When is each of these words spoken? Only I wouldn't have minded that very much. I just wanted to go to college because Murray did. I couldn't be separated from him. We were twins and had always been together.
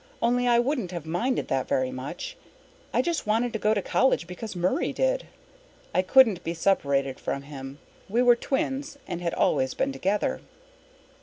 Only 0.19 0.47
I 0.47 0.57
wouldn't 0.57 0.89
have 0.89 1.05
minded 1.05 1.47
that 1.49 1.67
very 1.67 1.91
much. 1.91 2.35
I 2.91 3.03
just 3.03 3.27
wanted 3.27 3.53
to 3.53 3.59
go 3.59 3.75
to 3.75 3.83
college 3.83 4.25
because 4.25 4.55
Murray 4.55 4.91
did. 4.91 5.27
I 5.93 6.01
couldn't 6.01 6.43
be 6.43 6.55
separated 6.55 7.19
from 7.19 7.43
him. 7.43 7.77
We 8.09 8.23
were 8.23 8.35
twins 8.35 8.97
and 9.07 9.21
had 9.21 9.35
always 9.35 9.75
been 9.75 9.91
together. 9.91 10.41